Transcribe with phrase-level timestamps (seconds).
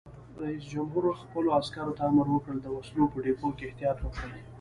[0.41, 4.39] رئیس جمهور خپلو عسکرو ته امر وکړ؛ د وسلو په ډیپو کې احتیاط وکړئ!